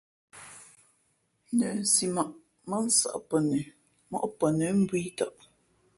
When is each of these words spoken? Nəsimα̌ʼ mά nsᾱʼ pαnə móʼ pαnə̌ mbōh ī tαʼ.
Nəsimα̌ʼ 1.57 2.29
mά 2.69 2.77
nsᾱʼ 2.85 3.15
pαnə 3.29 3.57
móʼ 4.11 4.25
pαnə̌ 4.37 4.67
mbōh 4.81 4.99
ī 5.03 5.09
tαʼ. 5.17 5.33